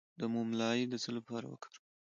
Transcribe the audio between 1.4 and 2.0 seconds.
وکاروم؟